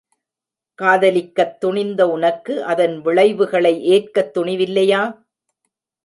[0.79, 5.01] காதலிக்கத் துணிந்த உனக்கு அதன் விளைவுகளை ஏற்கத் துணிவில்லையா?